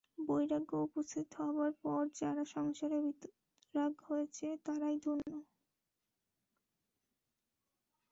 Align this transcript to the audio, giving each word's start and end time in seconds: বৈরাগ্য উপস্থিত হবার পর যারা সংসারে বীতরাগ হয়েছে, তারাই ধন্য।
বৈরাগ্য 0.25 0.71
উপস্থিত 0.87 1.27
হবার 1.39 1.71
পর 1.83 2.01
যারা 2.19 2.43
সংসারে 2.55 2.97
বীতরাগ 3.05 3.93
হয়েছে, 4.07 4.47
তারাই 4.65 4.97
ধন্য। 5.05 5.31